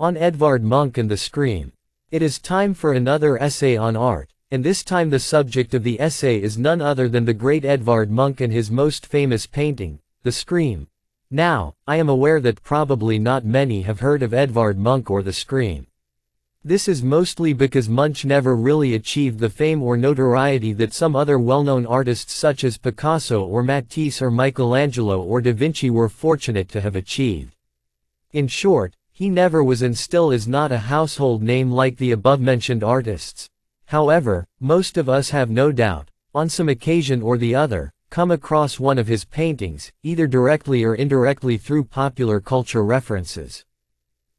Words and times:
On 0.00 0.16
Edvard 0.16 0.62
Munch 0.62 0.96
and 0.96 1.10
the 1.10 1.16
Scream. 1.16 1.72
It 2.12 2.22
is 2.22 2.38
time 2.38 2.72
for 2.72 2.92
another 2.92 3.36
essay 3.42 3.76
on 3.76 3.96
art, 3.96 4.32
and 4.52 4.62
this 4.62 4.84
time 4.84 5.10
the 5.10 5.18
subject 5.18 5.74
of 5.74 5.82
the 5.82 6.00
essay 6.00 6.40
is 6.40 6.56
none 6.56 6.80
other 6.80 7.08
than 7.08 7.24
the 7.24 7.34
great 7.34 7.64
Edvard 7.64 8.08
Munch 8.08 8.40
and 8.40 8.52
his 8.52 8.70
most 8.70 9.06
famous 9.06 9.44
painting, 9.44 9.98
The 10.22 10.30
Scream. 10.30 10.86
Now, 11.32 11.74
I 11.84 11.96
am 11.96 12.08
aware 12.08 12.40
that 12.42 12.62
probably 12.62 13.18
not 13.18 13.44
many 13.44 13.82
have 13.82 13.98
heard 13.98 14.22
of 14.22 14.32
Edvard 14.32 14.78
Munch 14.78 15.10
or 15.10 15.20
The 15.20 15.32
Scream. 15.32 15.88
This 16.62 16.86
is 16.86 17.02
mostly 17.02 17.52
because 17.52 17.88
Munch 17.88 18.24
never 18.24 18.54
really 18.54 18.94
achieved 18.94 19.40
the 19.40 19.50
fame 19.50 19.82
or 19.82 19.96
notoriety 19.96 20.72
that 20.74 20.94
some 20.94 21.16
other 21.16 21.40
well-known 21.40 21.84
artists 21.86 22.34
such 22.34 22.62
as 22.62 22.78
Picasso 22.78 23.44
or 23.44 23.64
Matisse 23.64 24.22
or 24.22 24.30
Michelangelo 24.30 25.20
or 25.20 25.40
Da 25.40 25.52
Vinci 25.52 25.90
were 25.90 26.08
fortunate 26.08 26.68
to 26.68 26.80
have 26.80 26.94
achieved. 26.94 27.56
In 28.32 28.46
short, 28.46 28.94
he 29.18 29.28
never 29.28 29.64
was 29.64 29.82
and 29.82 29.98
still 29.98 30.30
is 30.30 30.46
not 30.46 30.70
a 30.70 30.78
household 30.78 31.42
name 31.42 31.72
like 31.72 31.96
the 31.96 32.12
above-mentioned 32.12 32.84
artists. 32.84 33.50
However, 33.86 34.46
most 34.60 34.96
of 34.96 35.08
us 35.08 35.30
have 35.30 35.50
no 35.50 35.72
doubt, 35.72 36.08
on 36.36 36.48
some 36.48 36.68
occasion 36.68 37.20
or 37.20 37.36
the 37.36 37.52
other, 37.52 37.92
come 38.10 38.30
across 38.30 38.78
one 38.78 38.96
of 38.96 39.08
his 39.08 39.24
paintings, 39.24 39.90
either 40.04 40.28
directly 40.28 40.84
or 40.84 40.94
indirectly 40.94 41.58
through 41.58 41.82
popular 41.82 42.38
culture 42.38 42.84
references. 42.84 43.64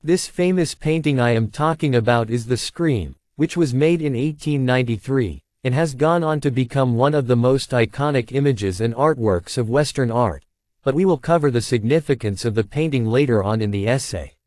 This 0.01 0.29
famous 0.29 0.75
painting 0.75 1.19
I 1.19 1.31
am 1.31 1.49
talking 1.49 1.93
about 1.93 2.29
is 2.29 2.45
The 2.45 2.55
Scream, 2.55 3.17
which 3.35 3.57
was 3.57 3.73
made 3.73 4.01
in 4.01 4.13
1893, 4.13 5.43
and 5.65 5.73
has 5.73 5.93
gone 5.93 6.23
on 6.23 6.39
to 6.39 6.51
become 6.51 6.95
one 6.95 7.13
of 7.13 7.27
the 7.27 7.35
most 7.35 7.71
iconic 7.71 8.31
images 8.31 8.79
and 8.79 8.95
artworks 8.95 9.57
of 9.57 9.67
Western 9.67 10.09
art, 10.09 10.45
but 10.83 10.95
we 10.95 11.03
will 11.03 11.17
cover 11.17 11.51
the 11.51 11.59
significance 11.59 12.45
of 12.45 12.55
the 12.55 12.63
painting 12.63 13.05
later 13.05 13.43
on 13.43 13.59
in 13.59 13.71
the 13.71 13.85
essay. 13.85 14.37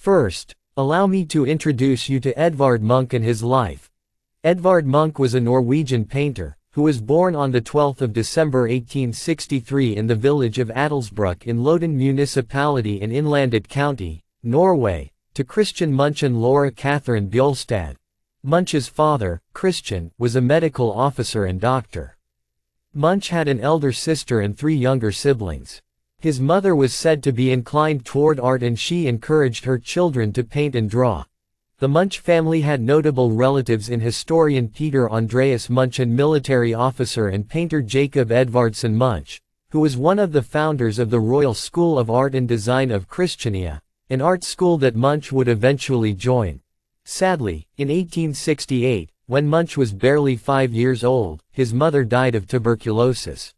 First, 0.00 0.56
allow 0.78 1.06
me 1.06 1.26
to 1.26 1.44
introduce 1.44 2.08
you 2.08 2.20
to 2.20 2.32
Edvard 2.32 2.82
Munch 2.82 3.12
and 3.12 3.22
his 3.22 3.42
life. 3.42 3.90
Edvard 4.42 4.86
Munch 4.86 5.18
was 5.18 5.34
a 5.34 5.40
Norwegian 5.40 6.06
painter, 6.06 6.56
who 6.70 6.84
was 6.84 7.02
born 7.02 7.36
on 7.36 7.52
12 7.52 8.10
December 8.10 8.60
1863 8.60 9.94
in 9.98 10.06
the 10.06 10.14
village 10.14 10.58
of 10.58 10.68
Ådalsbruk 10.68 11.42
in 11.42 11.58
Løten 11.58 11.92
municipality 11.92 13.02
in 13.02 13.10
Innlandet 13.10 13.68
county, 13.68 14.22
Norway, 14.42 15.10
to 15.34 15.44
Christian 15.44 15.92
Munch 15.92 16.22
and 16.22 16.40
Laura 16.40 16.70
Catherine 16.70 17.28
Bjolstad. 17.28 17.96
Munch's 18.42 18.88
father, 18.88 19.42
Christian, 19.52 20.12
was 20.16 20.34
a 20.34 20.40
medical 20.40 20.90
officer 20.90 21.44
and 21.44 21.60
doctor. 21.60 22.16
Munch 22.94 23.28
had 23.28 23.48
an 23.48 23.60
elder 23.60 23.92
sister 23.92 24.40
and 24.40 24.56
three 24.56 24.76
younger 24.76 25.12
siblings. 25.12 25.82
His 26.20 26.38
mother 26.38 26.76
was 26.76 26.92
said 26.92 27.22
to 27.22 27.32
be 27.32 27.50
inclined 27.50 28.04
toward 28.04 28.38
art 28.38 28.62
and 28.62 28.78
she 28.78 29.06
encouraged 29.06 29.64
her 29.64 29.78
children 29.78 30.34
to 30.34 30.44
paint 30.44 30.74
and 30.74 30.88
draw. 30.88 31.24
The 31.78 31.88
Munch 31.88 32.18
family 32.18 32.60
had 32.60 32.82
notable 32.82 33.32
relatives 33.32 33.88
in 33.88 34.00
historian 34.00 34.68
Peter 34.68 35.10
Andreas 35.10 35.70
Munch 35.70 35.98
and 35.98 36.14
military 36.14 36.74
officer 36.74 37.28
and 37.28 37.48
painter 37.48 37.80
Jacob 37.80 38.28
Edvardsson 38.28 38.92
Munch, 38.92 39.40
who 39.70 39.80
was 39.80 39.96
one 39.96 40.18
of 40.18 40.32
the 40.32 40.42
founders 40.42 40.98
of 40.98 41.08
the 41.08 41.20
Royal 41.20 41.54
School 41.54 41.98
of 41.98 42.10
Art 42.10 42.34
and 42.34 42.46
Design 42.46 42.90
of 42.90 43.08
Christiania, 43.08 43.80
an 44.10 44.20
art 44.20 44.44
school 44.44 44.76
that 44.76 44.94
Munch 44.94 45.32
would 45.32 45.48
eventually 45.48 46.12
join. 46.12 46.60
Sadly, 47.06 47.66
in 47.78 47.88
1868, 47.88 49.10
when 49.24 49.48
Munch 49.48 49.78
was 49.78 49.94
barely 49.94 50.36
five 50.36 50.74
years 50.74 51.02
old, 51.02 51.42
his 51.50 51.72
mother 51.72 52.04
died 52.04 52.34
of 52.34 52.46
tuberculosis. 52.46 53.54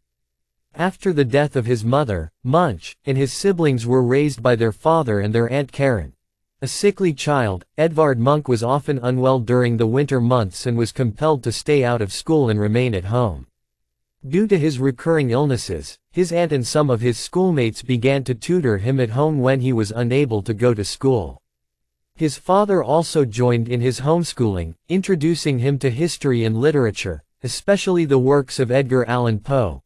After 0.75 1.13
the 1.13 1.23
death 1.23 1.55
of 1.55 1.67
his 1.67 1.85
mother, 1.85 2.31
Munch 2.43 2.97
and 3.05 3.15
his 3.15 3.31
siblings 3.31 3.85
were 3.85 4.01
raised 4.01 4.41
by 4.41 4.55
their 4.55 4.71
father 4.71 5.19
and 5.19 5.33
their 5.33 5.47
aunt 5.51 5.71
Karen. 5.71 6.13
A 6.63 6.67
sickly 6.67 7.13
child, 7.13 7.63
Edvard 7.77 8.17
Munch 8.17 8.47
was 8.47 8.63
often 8.63 8.97
unwell 9.03 9.39
during 9.39 9.77
the 9.77 9.85
winter 9.85 10.19
months 10.19 10.65
and 10.65 10.75
was 10.75 10.91
compelled 10.91 11.43
to 11.43 11.51
stay 11.51 11.83
out 11.83 12.01
of 12.01 12.11
school 12.11 12.49
and 12.49 12.59
remain 12.59 12.95
at 12.95 13.05
home. 13.05 13.45
Due 14.27 14.47
to 14.47 14.57
his 14.57 14.79
recurring 14.79 15.29
illnesses, 15.29 15.99
his 16.09 16.31
aunt 16.31 16.51
and 16.51 16.65
some 16.65 16.89
of 16.89 17.01
his 17.01 17.19
schoolmates 17.19 17.83
began 17.83 18.23
to 18.23 18.33
tutor 18.33 18.79
him 18.79 18.99
at 18.99 19.11
home 19.11 19.37
when 19.37 19.61
he 19.61 19.73
was 19.73 19.91
unable 19.91 20.41
to 20.41 20.55
go 20.55 20.73
to 20.73 20.83
school. 20.83 21.39
His 22.15 22.37
father 22.37 22.81
also 22.81 23.25
joined 23.25 23.69
in 23.69 23.81
his 23.81 23.99
homeschooling, 23.99 24.73
introducing 24.89 25.59
him 25.59 25.77
to 25.79 25.91
history 25.91 26.43
and 26.43 26.57
literature, 26.57 27.23
especially 27.43 28.05
the 28.05 28.17
works 28.17 28.57
of 28.57 28.71
Edgar 28.71 29.05
Allan 29.05 29.39
Poe, 29.39 29.82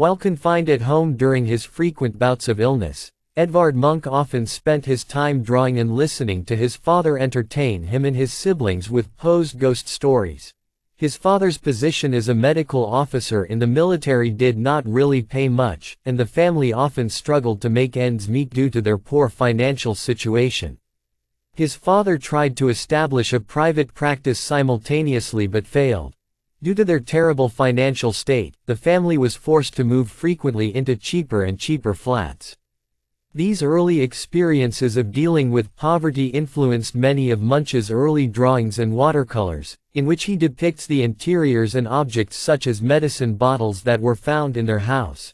while 0.00 0.16
confined 0.16 0.70
at 0.70 0.80
home 0.80 1.14
during 1.14 1.44
his 1.44 1.66
frequent 1.66 2.18
bouts 2.18 2.48
of 2.48 2.58
illness, 2.58 3.12
Edvard 3.36 3.76
Munch 3.76 4.06
often 4.06 4.46
spent 4.46 4.86
his 4.86 5.04
time 5.04 5.42
drawing 5.42 5.78
and 5.78 5.94
listening 5.94 6.42
to 6.42 6.56
his 6.56 6.74
father 6.74 7.18
entertain 7.18 7.82
him 7.82 8.06
and 8.06 8.16
his 8.16 8.32
siblings 8.32 8.88
with 8.88 9.14
Poe's 9.18 9.52
ghost 9.52 9.86
stories. 9.88 10.54
His 10.96 11.18
father's 11.18 11.58
position 11.58 12.14
as 12.14 12.30
a 12.30 12.34
medical 12.34 12.82
officer 12.82 13.44
in 13.44 13.58
the 13.58 13.66
military 13.66 14.30
did 14.30 14.56
not 14.56 14.88
really 14.88 15.20
pay 15.20 15.50
much, 15.50 15.98
and 16.06 16.18
the 16.18 16.24
family 16.24 16.72
often 16.72 17.10
struggled 17.10 17.60
to 17.60 17.68
make 17.68 17.94
ends 17.94 18.26
meet 18.26 18.48
due 18.48 18.70
to 18.70 18.80
their 18.80 18.96
poor 18.96 19.28
financial 19.28 19.94
situation. 19.94 20.78
His 21.52 21.74
father 21.74 22.16
tried 22.16 22.56
to 22.56 22.70
establish 22.70 23.34
a 23.34 23.38
private 23.38 23.92
practice 23.92 24.40
simultaneously 24.40 25.46
but 25.46 25.66
failed. 25.66 26.14
Due 26.62 26.74
to 26.74 26.84
their 26.84 27.00
terrible 27.00 27.48
financial 27.48 28.12
state, 28.12 28.54
the 28.66 28.76
family 28.76 29.16
was 29.16 29.34
forced 29.34 29.74
to 29.74 29.82
move 29.82 30.10
frequently 30.10 30.76
into 30.76 30.94
cheaper 30.94 31.42
and 31.42 31.58
cheaper 31.58 31.94
flats. 31.94 32.58
These 33.32 33.62
early 33.62 34.02
experiences 34.02 34.98
of 34.98 35.10
dealing 35.10 35.50
with 35.50 35.74
poverty 35.74 36.26
influenced 36.26 36.94
many 36.94 37.30
of 37.30 37.40
Munch's 37.40 37.90
early 37.90 38.26
drawings 38.26 38.78
and 38.78 38.92
watercolors, 38.92 39.78
in 39.94 40.04
which 40.04 40.24
he 40.24 40.36
depicts 40.36 40.86
the 40.86 41.02
interiors 41.02 41.74
and 41.74 41.88
objects 41.88 42.36
such 42.36 42.66
as 42.66 42.82
medicine 42.82 43.36
bottles 43.36 43.84
that 43.84 44.02
were 44.02 44.14
found 44.14 44.54
in 44.58 44.66
their 44.66 44.80
house. 44.80 45.32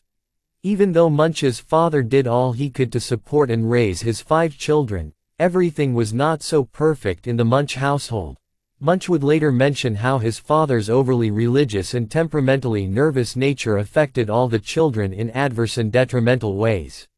Even 0.62 0.93
though 0.93 1.10
Munch's 1.10 1.58
father 1.58 2.04
did 2.04 2.28
all 2.28 2.53
he 2.53 2.70
could 2.70 2.93
to 2.93 3.00
support 3.00 3.50
and 3.50 3.69
raise 3.69 4.03
his 4.03 4.20
five 4.20 4.56
children, 4.56 5.12
everything 5.41 5.93
was 5.93 6.14
not 6.14 6.41
so 6.41 6.62
perfect 6.62 7.26
in 7.26 7.37
the 7.37 7.44
Munch 7.44 7.75
household. 7.75 8.37
Munch 8.78 9.09
would 9.09 9.25
later 9.25 9.50
mention 9.50 9.94
how 9.94 10.19
his 10.19 10.38
father's 10.38 10.91
overly 10.91 11.31
religious 11.31 11.94
and 11.94 12.10
temperamentally 12.10 12.87
nervous 12.87 13.34
nature 13.34 13.78
affected 13.78 14.28
all 14.28 14.48
the 14.48 14.59
children 14.59 15.14
in 15.14 15.31
adverse 15.31 15.78
and 15.78 15.91
detrimental 15.91 16.56
ways. 16.56 17.09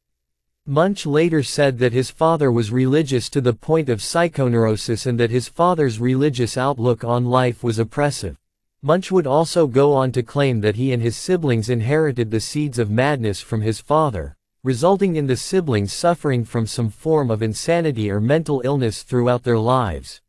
Munch 0.65 1.05
later 1.05 1.43
said 1.43 1.77
that 1.79 1.91
his 1.91 2.09
father 2.09 2.49
was 2.49 2.71
religious 2.71 3.29
to 3.29 3.41
the 3.41 3.51
point 3.51 3.89
of 3.89 3.99
psychoneurosis 3.99 5.05
and 5.05 5.19
that 5.19 5.31
his 5.31 5.49
father's 5.49 5.99
religious 5.99 6.55
outlook 6.55 7.03
on 7.03 7.25
life 7.25 7.61
was 7.61 7.77
oppressive. 7.77 8.37
Munch 8.81 9.11
would 9.11 9.27
also 9.27 9.67
go 9.67 9.91
on 9.91 10.13
to 10.13 10.23
claim 10.23 10.61
that 10.61 10.77
he 10.77 10.93
and 10.93 11.03
his 11.03 11.17
siblings 11.17 11.67
inherited 11.67 12.31
the 12.31 12.39
seeds 12.39 12.79
of 12.79 12.89
madness 12.89 13.41
from 13.41 13.59
his 13.59 13.81
father, 13.81 14.37
resulting 14.63 15.17
in 15.17 15.27
the 15.27 15.35
siblings 15.35 15.91
suffering 15.91 16.45
from 16.45 16.65
some 16.65 16.89
form 16.89 17.29
of 17.29 17.41
insanity 17.41 18.09
or 18.09 18.21
mental 18.21 18.61
illness 18.63 19.03
throughout 19.03 19.43
their 19.43 19.59
lives. 19.59 20.21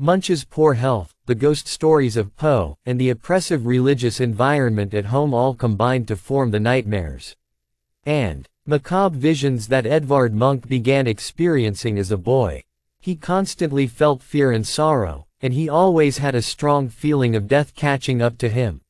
Munch's 0.00 0.44
poor 0.44 0.74
health, 0.74 1.12
the 1.26 1.34
ghost 1.34 1.66
stories 1.66 2.16
of 2.16 2.36
Poe, 2.36 2.78
and 2.86 3.00
the 3.00 3.10
oppressive 3.10 3.66
religious 3.66 4.20
environment 4.20 4.94
at 4.94 5.06
home 5.06 5.34
all 5.34 5.54
combined 5.54 6.06
to 6.06 6.14
form 6.14 6.52
the 6.52 6.60
nightmares 6.60 7.34
and 8.04 8.46
macabre 8.64 9.18
visions 9.18 9.66
that 9.66 9.86
Edvard 9.86 10.32
Munch 10.32 10.68
began 10.68 11.08
experiencing 11.08 11.98
as 11.98 12.12
a 12.12 12.16
boy. 12.16 12.62
He 13.00 13.16
constantly 13.16 13.88
felt 13.88 14.22
fear 14.22 14.52
and 14.52 14.64
sorrow, 14.64 15.26
and 15.42 15.52
he 15.52 15.68
always 15.68 16.18
had 16.18 16.36
a 16.36 16.42
strong 16.42 16.88
feeling 16.88 17.34
of 17.34 17.48
death 17.48 17.74
catching 17.74 18.22
up 18.22 18.38
to 18.38 18.48
him. 18.48 18.82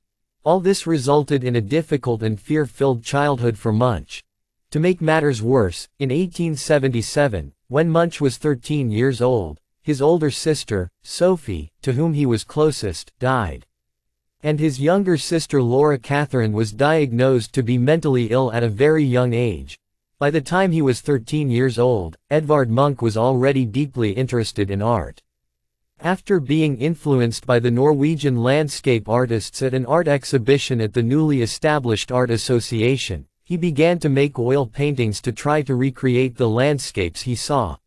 All 0.44 0.60
this 0.60 0.86
resulted 0.86 1.42
in 1.42 1.56
a 1.56 1.62
difficult 1.62 2.22
and 2.22 2.38
fear-filled 2.38 3.02
childhood 3.02 3.56
for 3.56 3.72
Munch. 3.72 4.24
To 4.72 4.78
make 4.78 5.00
matters 5.00 5.40
worse, 5.40 5.88
in 5.98 6.10
1877, 6.10 7.54
when 7.68 7.88
Munch 7.88 8.20
was 8.20 8.36
13 8.36 8.90
years 8.90 9.22
old, 9.22 9.58
his 9.88 10.02
older 10.02 10.30
sister, 10.30 10.90
Sophie, 11.02 11.72
to 11.80 11.94
whom 11.94 12.12
he 12.12 12.26
was 12.26 12.44
closest, 12.44 13.10
died. 13.18 13.64
And 14.42 14.60
his 14.60 14.78
younger 14.78 15.16
sister 15.16 15.62
Laura 15.62 15.96
Catherine 15.96 16.52
was 16.52 16.72
diagnosed 16.72 17.54
to 17.54 17.62
be 17.62 17.78
mentally 17.78 18.26
ill 18.26 18.52
at 18.52 18.62
a 18.62 18.68
very 18.68 19.02
young 19.02 19.32
age. 19.32 19.78
By 20.18 20.28
the 20.28 20.42
time 20.42 20.72
he 20.72 20.82
was 20.82 21.00
13 21.00 21.50
years 21.50 21.78
old, 21.78 22.18
Edvard 22.28 22.68
Munch 22.68 23.00
was 23.00 23.16
already 23.16 23.64
deeply 23.64 24.10
interested 24.10 24.70
in 24.70 24.82
art. 24.82 25.22
After 26.00 26.38
being 26.38 26.76
influenced 26.76 27.46
by 27.46 27.58
the 27.58 27.70
Norwegian 27.70 28.42
landscape 28.42 29.08
artists 29.08 29.62
at 29.62 29.72
an 29.72 29.86
art 29.86 30.06
exhibition 30.06 30.82
at 30.82 30.92
the 30.92 31.02
newly 31.02 31.40
established 31.40 32.12
Art 32.12 32.30
Association, 32.30 33.24
he 33.42 33.56
began 33.56 33.98
to 34.00 34.10
make 34.10 34.38
oil 34.38 34.66
paintings 34.66 35.22
to 35.22 35.32
try 35.32 35.62
to 35.62 35.74
recreate 35.74 36.36
the 36.36 36.50
landscapes 36.50 37.22
he 37.22 37.34
saw. 37.34 37.78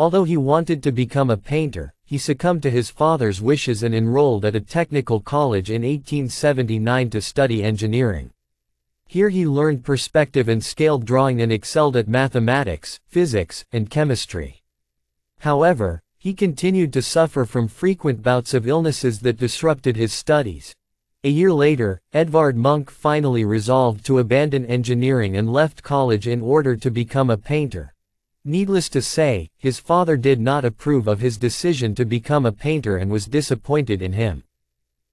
Although 0.00 0.24
he 0.24 0.38
wanted 0.38 0.82
to 0.82 0.92
become 0.92 1.28
a 1.28 1.36
painter, 1.36 1.92
he 2.06 2.16
succumbed 2.16 2.62
to 2.62 2.70
his 2.70 2.88
father's 2.88 3.42
wishes 3.42 3.82
and 3.82 3.94
enrolled 3.94 4.46
at 4.46 4.56
a 4.56 4.60
technical 4.62 5.20
college 5.20 5.68
in 5.68 5.82
1879 5.82 7.10
to 7.10 7.20
study 7.20 7.62
engineering. 7.62 8.30
Here 9.06 9.28
he 9.28 9.44
learned 9.44 9.84
perspective 9.84 10.48
and 10.48 10.64
scale 10.64 10.96
drawing 10.96 11.42
and 11.42 11.52
excelled 11.52 11.98
at 11.98 12.08
mathematics, 12.08 12.98
physics, 13.08 13.66
and 13.72 13.90
chemistry. 13.90 14.62
However, 15.40 16.02
he 16.16 16.32
continued 16.32 16.94
to 16.94 17.02
suffer 17.02 17.44
from 17.44 17.68
frequent 17.68 18.22
bouts 18.22 18.54
of 18.54 18.66
illnesses 18.66 19.20
that 19.20 19.36
disrupted 19.36 19.96
his 19.96 20.14
studies. 20.14 20.74
A 21.24 21.28
year 21.28 21.52
later, 21.52 22.00
Edvard 22.14 22.56
Munch 22.56 22.88
finally 22.88 23.44
resolved 23.44 24.06
to 24.06 24.18
abandon 24.18 24.64
engineering 24.64 25.36
and 25.36 25.52
left 25.52 25.82
college 25.82 26.26
in 26.26 26.40
order 26.40 26.74
to 26.74 26.90
become 26.90 27.28
a 27.28 27.36
painter. 27.36 27.92
Needless 28.44 28.88
to 28.90 29.02
say, 29.02 29.50
his 29.58 29.78
father 29.78 30.16
did 30.16 30.40
not 30.40 30.64
approve 30.64 31.06
of 31.06 31.20
his 31.20 31.36
decision 31.36 31.94
to 31.96 32.06
become 32.06 32.46
a 32.46 32.52
painter 32.52 32.96
and 32.96 33.10
was 33.10 33.26
disappointed 33.26 34.00
in 34.00 34.14
him. 34.14 34.44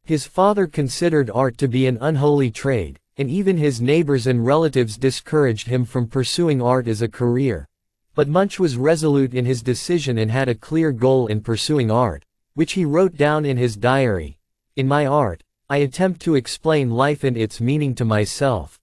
His 0.06 0.25
father 0.25 0.65
considered 0.65 1.29
art 1.33 1.57
to 1.57 1.68
be 1.68 1.88
an 1.88 1.97
unholy 2.00 2.51
trade, 2.51 3.00
and 3.18 3.29
even 3.29 3.57
his 3.57 3.81
neighbors 3.81 4.27
and 4.27 4.45
relatives 4.45 4.97
discouraged 4.97 5.68
him 5.68 5.83
from 5.83 6.07
pursuing 6.07 6.62
art 6.62 6.88
as 6.88 7.01
a 7.01 7.09
career. 7.09 7.68
But 8.15 8.29
Munch 8.29 8.59
was 8.59 8.77
resolute 8.77 9.33
in 9.33 9.44
his 9.44 9.62
decision 9.62 10.18
and 10.18 10.31
had 10.31 10.47
a 10.47 10.56
clear 10.56 10.94
goal 10.94 11.27
in 11.27 11.41
pursuing 11.41 11.91
art, 11.91 12.24
which 12.53 12.74
he 12.74 12.85
wrote 12.85 13.18
down 13.18 13.44
in 13.44 13.57
his 13.57 13.75
diary. 13.75 14.38
In 14.77 14.88
my 14.88 15.06
art, 15.06 15.44
I 15.69 15.77
attempt 15.77 16.21
to 16.21 16.35
explain 16.35 16.91
life 16.91 17.25
and 17.25 17.35
its 17.35 17.59
meaning 17.59 17.94
to 17.95 18.06
myself. 18.06 18.79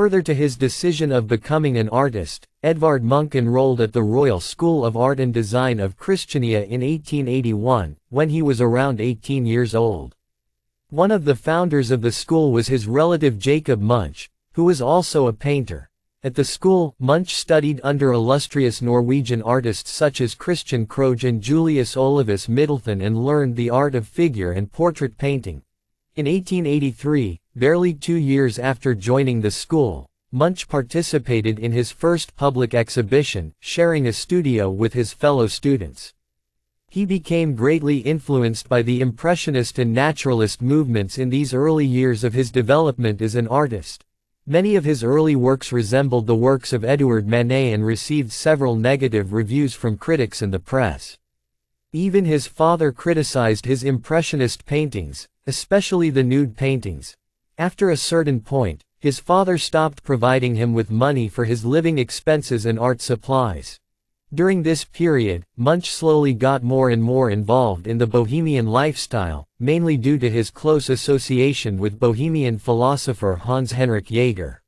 Further 0.00 0.22
to 0.22 0.34
his 0.34 0.56
decision 0.56 1.12
of 1.12 1.28
becoming 1.28 1.76
an 1.76 1.90
artist, 1.90 2.48
Edvard 2.62 3.04
Munch 3.04 3.34
enrolled 3.34 3.82
at 3.82 3.92
the 3.92 4.02
Royal 4.02 4.40
School 4.40 4.82
of 4.82 4.96
Art 4.96 5.20
and 5.20 5.30
Design 5.30 5.78
of 5.78 5.98
Christiania 5.98 6.62
in 6.62 6.80
1881, 6.80 7.98
when 8.08 8.30
he 8.30 8.40
was 8.40 8.62
around 8.62 8.98
18 8.98 9.44
years 9.44 9.74
old. 9.74 10.14
One 10.88 11.10
of 11.10 11.26
the 11.26 11.36
founders 11.36 11.90
of 11.90 12.00
the 12.00 12.12
school 12.12 12.50
was 12.50 12.68
his 12.68 12.86
relative 12.86 13.38
Jacob 13.38 13.82
Munch, 13.82 14.30
who 14.54 14.64
was 14.64 14.80
also 14.80 15.26
a 15.26 15.34
painter. 15.34 15.90
At 16.22 16.34
the 16.34 16.44
school, 16.44 16.94
Munch 16.98 17.34
studied 17.34 17.82
under 17.84 18.12
illustrious 18.12 18.80
Norwegian 18.80 19.42
artists 19.42 19.90
such 19.90 20.22
as 20.22 20.34
Christian 20.34 20.86
Krohg 20.86 21.28
and 21.28 21.42
Julius 21.42 21.94
Olaus 21.94 22.48
Middelthun 22.48 23.04
and 23.04 23.22
learned 23.22 23.54
the 23.54 23.68
art 23.68 23.94
of 23.94 24.08
figure 24.08 24.52
and 24.52 24.72
portrait 24.72 25.18
painting. 25.18 25.60
In 26.16 26.24
1883, 26.24 27.39
barely 27.56 27.92
two 27.92 28.14
years 28.14 28.60
after 28.60 28.94
joining 28.94 29.40
the 29.40 29.50
school, 29.50 30.08
Munch 30.30 30.68
participated 30.68 31.58
in 31.58 31.72
his 31.72 31.90
first 31.90 32.36
public 32.36 32.74
exhibition, 32.74 33.52
sharing 33.58 34.06
a 34.06 34.12
studio 34.12 34.70
with 34.70 34.92
his 34.92 35.12
fellow 35.12 35.48
students. 35.48 36.14
He 36.88 37.04
became 37.04 37.56
greatly 37.56 37.98
influenced 37.98 38.68
by 38.68 38.82
the 38.82 39.00
Impressionist 39.00 39.80
and 39.80 39.92
Naturalist 39.92 40.62
movements 40.62 41.18
in 41.18 41.30
these 41.30 41.52
early 41.52 41.84
years 41.84 42.22
of 42.22 42.34
his 42.34 42.52
development 42.52 43.20
as 43.20 43.34
an 43.34 43.48
artist. 43.48 44.04
Many 44.46 44.76
of 44.76 44.84
his 44.84 45.02
early 45.02 45.34
works 45.34 45.72
resembled 45.72 46.28
the 46.28 46.36
works 46.36 46.72
of 46.72 46.84
Edouard 46.84 47.26
Manet 47.26 47.72
and 47.72 47.84
received 47.84 48.30
several 48.30 48.76
negative 48.76 49.32
reviews 49.32 49.74
from 49.74 49.96
critics 49.96 50.40
and 50.40 50.54
the 50.54 50.60
press. 50.60 51.18
Even 51.92 52.24
his 52.24 52.46
father 52.46 52.92
criticized 52.92 53.66
his 53.66 53.82
Impressionist 53.82 54.64
paintings, 54.66 55.26
especially 55.48 56.10
the 56.10 56.22
nude 56.22 56.56
paintings. 56.56 57.16
After 57.60 57.90
a 57.90 57.96
certain 57.98 58.40
point, 58.40 58.84
his 59.00 59.20
father 59.20 59.58
stopped 59.58 60.02
providing 60.02 60.54
him 60.54 60.72
with 60.72 60.90
money 60.90 61.28
for 61.28 61.44
his 61.44 61.62
living 61.62 61.98
expenses 61.98 62.64
and 62.64 62.78
art 62.78 63.02
supplies. 63.02 63.78
During 64.32 64.62
this 64.62 64.86
period, 64.86 65.44
Munch 65.58 65.90
slowly 65.90 66.32
got 66.32 66.62
more 66.62 66.88
and 66.88 67.02
more 67.02 67.28
involved 67.28 67.86
in 67.86 67.98
the 67.98 68.06
bohemian 68.06 68.68
lifestyle, 68.68 69.46
mainly 69.58 69.98
due 69.98 70.16
to 70.20 70.30
his 70.30 70.50
close 70.50 70.88
association 70.88 71.76
with 71.76 72.00
bohemian 72.00 72.56
philosopher 72.56 73.34
Hans 73.42 73.72
Henrik 73.72 74.10
Jaeger. 74.10 74.62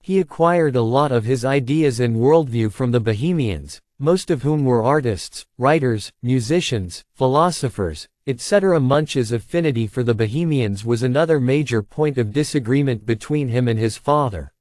He 0.00 0.20
acquired 0.20 0.76
a 0.76 0.82
lot 0.82 1.10
of 1.10 1.24
his 1.24 1.44
ideas 1.44 1.98
and 1.98 2.18
worldview 2.18 2.70
from 2.70 2.92
the 2.92 3.00
bohemians, 3.00 3.80
most 3.98 4.30
of 4.30 4.42
whom 4.42 4.64
were 4.64 4.84
artists, 4.84 5.44
writers, 5.58 6.12
musicians, 6.22 7.02
philosophers, 7.14 8.06
etc. 8.26 8.78
Munch's 8.78 9.32
affinity 9.32 9.86
for 9.86 10.02
the 10.02 10.14
Bohemians 10.14 10.84
was 10.84 11.02
another 11.02 11.40
major 11.40 11.82
point 11.82 12.18
of 12.18 12.32
disagreement 12.32 13.04
between 13.04 13.48
him 13.48 13.68
and 13.68 13.78
his 13.78 13.96
father. 13.96 14.52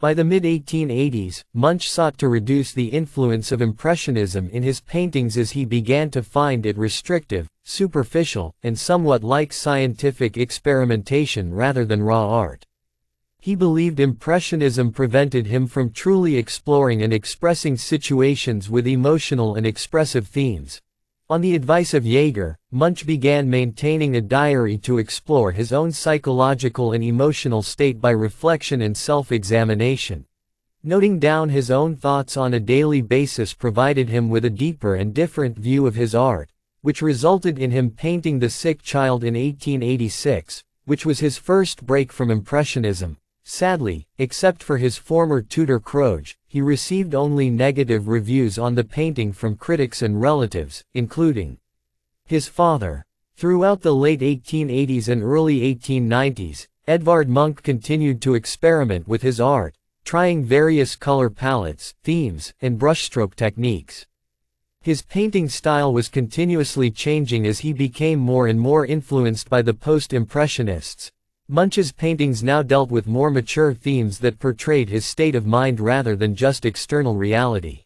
By 0.00 0.12
the 0.12 0.24
mid-1880s, 0.24 1.44
Munch 1.54 1.88
sought 1.88 2.18
to 2.18 2.28
reduce 2.28 2.72
the 2.72 2.88
influence 2.88 3.52
of 3.52 3.62
Impressionism 3.62 4.50
in 4.50 4.62
his 4.62 4.80
paintings 4.80 5.38
as 5.38 5.52
he 5.52 5.64
began 5.64 6.10
to 6.10 6.22
find 6.22 6.66
it 6.66 6.76
restrictive, 6.76 7.48
superficial, 7.64 8.54
and 8.62 8.78
somewhat 8.78 9.24
like 9.24 9.52
scientific 9.52 10.36
experimentation 10.36 11.54
rather 11.54 11.84
than 11.84 12.02
raw 12.02 12.28
art. 12.28 12.66
He 13.40 13.54
believed 13.54 14.00
Impressionism 14.00 14.92
prevented 14.92 15.46
him 15.46 15.66
from 15.66 15.90
truly 15.90 16.36
exploring 16.36 17.02
and 17.02 17.12
expressing 17.12 17.76
situations 17.76 18.68
with 18.68 18.86
emotional 18.86 19.54
and 19.54 19.66
expressive 19.66 20.26
themes. 20.26 20.80
On 21.30 21.40
the 21.40 21.54
advice 21.54 21.94
of 21.94 22.04
Jaeger, 22.04 22.58
Munch 22.70 23.06
began 23.06 23.48
maintaining 23.48 24.14
a 24.14 24.20
diary 24.20 24.76
to 24.76 24.98
explore 24.98 25.52
his 25.52 25.72
own 25.72 25.90
psychological 25.90 26.92
and 26.92 27.02
emotional 27.02 27.62
state 27.62 27.98
by 27.98 28.10
reflection 28.10 28.82
and 28.82 28.94
self-examination. 28.94 30.26
Noting 30.82 31.18
down 31.18 31.48
his 31.48 31.70
own 31.70 31.96
thoughts 31.96 32.36
on 32.36 32.52
a 32.52 32.60
daily 32.60 33.00
basis 33.00 33.54
provided 33.54 34.10
him 34.10 34.28
with 34.28 34.44
a 34.44 34.50
deeper 34.50 34.96
and 34.96 35.14
different 35.14 35.56
view 35.56 35.86
of 35.86 35.94
his 35.94 36.14
art, 36.14 36.50
which 36.82 37.00
resulted 37.00 37.58
in 37.58 37.70
him 37.70 37.88
painting 37.88 38.40
The 38.40 38.50
Sick 38.50 38.82
Child 38.82 39.24
in 39.24 39.32
1886, 39.32 40.62
which 40.84 41.06
was 41.06 41.20
his 41.20 41.38
first 41.38 41.86
break 41.86 42.12
from 42.12 42.30
Impressionism. 42.30 43.16
Sadly, 43.46 44.06
except 44.16 44.62
for 44.62 44.78
his 44.78 44.96
former 44.96 45.42
tutor 45.42 45.78
Krohg, 45.78 46.34
he 46.48 46.62
received 46.62 47.14
only 47.14 47.50
negative 47.50 48.08
reviews 48.08 48.58
on 48.58 48.74
the 48.74 48.84
painting 48.84 49.32
from 49.32 49.56
critics 49.56 50.00
and 50.00 50.20
relatives, 50.20 50.82
including 50.94 51.58
his 52.24 52.48
father. 52.48 53.04
Throughout 53.36 53.82
the 53.82 53.94
late 53.94 54.20
1880s 54.20 55.08
and 55.08 55.22
early 55.22 55.60
1890s, 55.74 56.68
Edvard 56.86 57.28
Munch 57.28 57.62
continued 57.62 58.22
to 58.22 58.34
experiment 58.34 59.06
with 59.06 59.22
his 59.22 59.40
art, 59.40 59.76
trying 60.04 60.44
various 60.44 60.96
color 60.96 61.28
palettes, 61.28 61.94
themes, 62.02 62.54
and 62.62 62.78
brushstroke 62.78 63.34
techniques. 63.34 64.06
His 64.80 65.02
painting 65.02 65.48
style 65.48 65.92
was 65.92 66.08
continuously 66.08 66.90
changing 66.90 67.46
as 67.46 67.60
he 67.60 67.72
became 67.72 68.18
more 68.20 68.46
and 68.46 68.58
more 68.58 68.86
influenced 68.86 69.50
by 69.50 69.62
the 69.62 69.74
post-impressionists, 69.74 71.10
Munch's 71.48 71.92
paintings 71.92 72.42
now 72.42 72.62
dealt 72.62 72.90
with 72.90 73.06
more 73.06 73.30
mature 73.30 73.74
themes 73.74 74.20
that 74.20 74.38
portrayed 74.38 74.88
his 74.88 75.04
state 75.04 75.34
of 75.34 75.44
mind 75.44 75.78
rather 75.78 76.16
than 76.16 76.34
just 76.34 76.64
external 76.64 77.16
reality. 77.16 77.84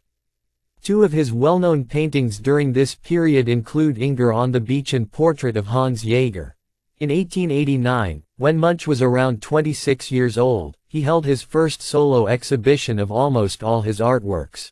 Two 0.80 1.02
of 1.02 1.10
his 1.10 1.32
well-known 1.32 1.84
paintings 1.84 2.38
during 2.38 2.72
this 2.72 2.94
period 2.94 3.48
include 3.48 3.98
Inger 3.98 4.32
on 4.32 4.52
the 4.52 4.60
Beach 4.60 4.92
and 4.92 5.10
Portrait 5.10 5.56
of 5.56 5.66
Hans 5.66 6.04
Jaeger. 6.04 6.54
In 7.00 7.10
1889, 7.10 8.22
when 8.36 8.58
Munch 8.58 8.86
was 8.86 9.02
around 9.02 9.42
26 9.42 10.12
years 10.12 10.38
old, 10.38 10.76
he 10.86 11.00
held 11.00 11.26
his 11.26 11.42
first 11.42 11.82
solo 11.82 12.28
exhibition 12.28 13.00
of 13.00 13.10
almost 13.10 13.64
all 13.64 13.82
his 13.82 13.98
artworks. 13.98 14.70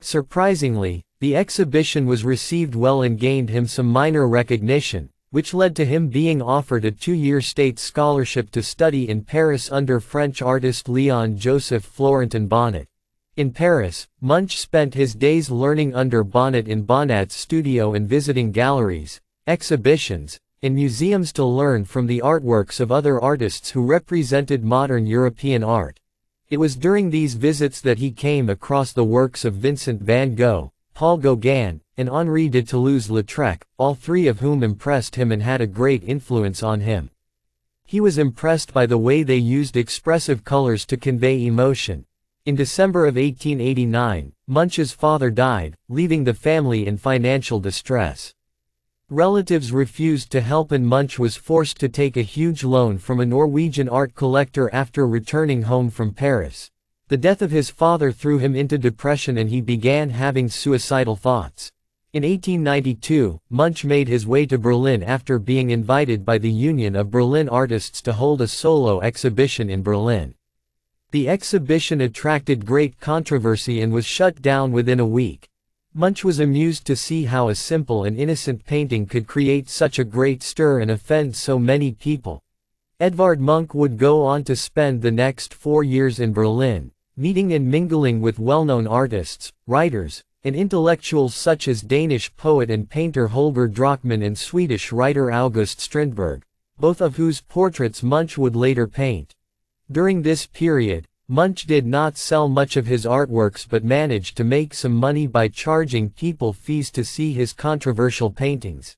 Surprisingly, 0.00 1.04
the 1.20 1.36
exhibition 1.36 2.06
was 2.06 2.24
received 2.24 2.74
well 2.74 3.02
and 3.02 3.20
gained 3.20 3.50
him 3.50 3.68
some 3.68 3.86
minor 3.86 4.26
recognition, 4.26 5.09
which 5.30 5.54
led 5.54 5.76
to 5.76 5.84
him 5.84 6.08
being 6.08 6.42
offered 6.42 6.84
a 6.84 6.90
two-year 6.90 7.40
state 7.40 7.78
scholarship 7.78 8.50
to 8.50 8.62
study 8.62 9.08
in 9.08 9.22
Paris 9.22 9.70
under 9.70 10.00
French 10.00 10.42
artist 10.42 10.86
Léon-Joseph 10.86 11.84
Florentin 11.84 12.48
Bonnat. 12.48 12.86
In 13.36 13.52
Paris, 13.52 14.08
Munch 14.20 14.58
spent 14.58 14.94
his 14.94 15.14
days 15.14 15.48
learning 15.48 15.94
under 15.94 16.24
Bonnat 16.24 16.66
in 16.66 16.84
Bonnat's 16.84 17.36
studio 17.36 17.94
and 17.94 18.08
visiting 18.08 18.50
galleries, 18.50 19.20
exhibitions, 19.46 20.40
and 20.62 20.74
museums 20.74 21.32
to 21.32 21.44
learn 21.44 21.84
from 21.84 22.08
the 22.08 22.20
artworks 22.24 22.80
of 22.80 22.90
other 22.90 23.20
artists 23.20 23.70
who 23.70 23.86
represented 23.86 24.64
modern 24.64 25.06
European 25.06 25.62
art. 25.62 26.00
It 26.50 26.58
was 26.58 26.74
during 26.74 27.08
these 27.08 27.34
visits 27.34 27.80
that 27.82 27.98
he 27.98 28.10
came 28.10 28.50
across 28.50 28.92
the 28.92 29.04
works 29.04 29.44
of 29.44 29.54
Vincent 29.54 30.02
van 30.02 30.34
Gogh, 30.34 30.72
Paul 30.92 31.18
Gauguin, 31.18 31.80
and 32.00 32.08
Henri 32.08 32.48
de 32.48 32.62
Toulouse-Lautrec, 32.62 33.60
all 33.76 33.94
three 33.94 34.26
of 34.26 34.40
whom 34.40 34.62
impressed 34.62 35.16
him 35.16 35.30
and 35.30 35.42
had 35.42 35.60
a 35.60 35.66
great 35.66 36.02
influence 36.02 36.62
on 36.62 36.80
him. 36.80 37.10
He 37.84 38.00
was 38.00 38.16
impressed 38.16 38.72
by 38.72 38.86
the 38.86 38.96
way 38.96 39.22
they 39.22 39.36
used 39.36 39.76
expressive 39.76 40.42
colors 40.42 40.86
to 40.86 40.96
convey 40.96 41.44
emotion. 41.44 42.06
In 42.46 42.54
December 42.54 43.00
of 43.00 43.16
1889, 43.16 44.32
Munch's 44.46 44.92
father 44.92 45.30
died, 45.30 45.76
leaving 45.90 46.24
the 46.24 46.32
family 46.32 46.86
in 46.86 46.96
financial 46.96 47.60
distress. 47.60 48.34
Relatives 49.10 49.70
refused 49.70 50.32
to 50.32 50.40
help 50.40 50.72
and 50.72 50.86
Munch 50.86 51.18
was 51.18 51.36
forced 51.36 51.78
to 51.80 51.88
take 51.90 52.16
a 52.16 52.22
huge 52.22 52.64
loan 52.64 52.96
from 52.96 53.20
a 53.20 53.26
Norwegian 53.26 53.90
art 53.90 54.14
collector 54.14 54.72
after 54.72 55.06
returning 55.06 55.62
home 55.62 55.90
from 55.90 56.14
Paris. 56.14 56.70
The 57.08 57.18
death 57.18 57.42
of 57.42 57.50
his 57.50 57.68
father 57.68 58.10
threw 58.10 58.38
him 58.38 58.56
into 58.56 58.78
depression 58.78 59.36
and 59.36 59.50
he 59.50 59.60
began 59.60 60.08
having 60.08 60.48
suicidal 60.48 61.16
thoughts. 61.16 61.72
In 62.12 62.24
1892, 62.24 63.40
Munch 63.50 63.84
made 63.84 64.08
his 64.08 64.26
way 64.26 64.44
to 64.46 64.58
Berlin 64.58 65.00
after 65.00 65.38
being 65.38 65.70
invited 65.70 66.24
by 66.24 66.38
the 66.38 66.50
Union 66.50 66.96
of 66.96 67.12
Berlin 67.12 67.48
Artists 67.48 68.02
to 68.02 68.12
hold 68.12 68.40
a 68.40 68.48
solo 68.48 69.00
exhibition 69.00 69.70
in 69.70 69.84
Berlin. 69.84 70.34
The 71.12 71.28
exhibition 71.28 72.00
attracted 72.00 72.66
great 72.66 72.98
controversy 72.98 73.80
and 73.80 73.92
was 73.92 74.06
shut 74.06 74.42
down 74.42 74.72
within 74.72 74.98
a 74.98 75.06
week. 75.06 75.48
Munch 75.94 76.24
was 76.24 76.40
amused 76.40 76.84
to 76.86 76.96
see 76.96 77.26
how 77.26 77.48
a 77.48 77.54
simple 77.54 78.02
and 78.02 78.16
innocent 78.16 78.64
painting 78.64 79.06
could 79.06 79.28
create 79.28 79.68
such 79.68 80.00
a 80.00 80.04
great 80.04 80.42
stir 80.42 80.80
and 80.80 80.90
offend 80.90 81.36
so 81.36 81.60
many 81.60 81.92
people. 81.92 82.42
Edvard 82.98 83.40
Munch 83.40 83.72
would 83.72 83.98
go 83.98 84.24
on 84.24 84.42
to 84.44 84.56
spend 84.56 85.00
the 85.00 85.12
next 85.12 85.54
four 85.54 85.84
years 85.84 86.18
in 86.18 86.32
Berlin, 86.32 86.90
meeting 87.16 87.52
and 87.52 87.70
mingling 87.70 88.20
with 88.20 88.40
well-known 88.40 88.88
artists, 88.88 89.52
writers, 89.68 90.24
and 90.44 90.56
intellectuals 90.56 91.34
such 91.34 91.68
as 91.68 91.82
Danish 91.82 92.34
poet 92.36 92.70
and 92.70 92.88
painter 92.88 93.28
Holger 93.28 93.68
Drachmann 93.68 94.24
and 94.24 94.38
Swedish 94.38 94.90
writer 94.90 95.30
August 95.30 95.80
Strindberg, 95.80 96.42
both 96.78 97.00
of 97.00 97.16
whose 97.16 97.42
portraits 97.42 98.02
Munch 98.02 98.38
would 98.38 98.56
later 98.56 98.86
paint. 98.86 99.34
During 99.92 100.22
this 100.22 100.46
period, 100.46 101.06
Munch 101.28 101.66
did 101.66 101.86
not 101.86 102.16
sell 102.16 102.48
much 102.48 102.76
of 102.76 102.86
his 102.86 103.04
artworks 103.04 103.66
but 103.68 103.84
managed 103.84 104.36
to 104.36 104.44
make 104.44 104.74
some 104.74 104.94
money 104.94 105.26
by 105.26 105.48
charging 105.48 106.10
people 106.10 106.52
fees 106.52 106.90
to 106.90 107.04
see 107.04 107.32
his 107.32 107.52
controversial 107.52 108.30
paintings. 108.30 108.96